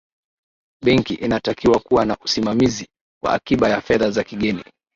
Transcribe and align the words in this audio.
benki 0.85 1.13
inatakiwa 1.13 1.79
kuwa 1.79 2.05
na 2.05 2.17
usimamizi 2.21 2.87
wa 3.23 3.33
akiba 3.33 3.69
ya 3.69 3.81
Fedha 3.81 4.11
za 4.11 4.23
kigeni 4.23 4.63